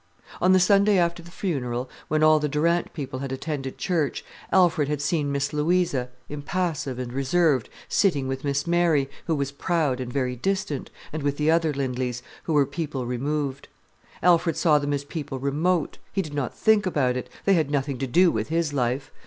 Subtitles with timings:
[0.41, 4.87] On the Sunday after the funeral, when all the Durant people had attended church, Alfred
[4.87, 10.11] had seen Miss Louisa, impassive and reserved, sitting with Miss Mary, who was proud and
[10.11, 13.67] very distant, and with the other Lindleys, who were people removed.
[14.23, 15.99] Alfred saw them as people remote.
[16.11, 17.29] He did not think about it.
[17.45, 19.11] They had nothing to do with his life.